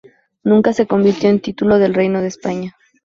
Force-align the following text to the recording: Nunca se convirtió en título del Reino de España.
Nunca 0.43 0.73
se 0.73 0.87
convirtió 0.87 1.29
en 1.29 1.39
título 1.41 1.77
del 1.77 1.93
Reino 1.93 2.21
de 2.21 2.27
España. 2.29 2.75